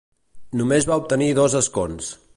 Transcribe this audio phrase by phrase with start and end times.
[0.61, 2.13] Només va obtenir dos escons.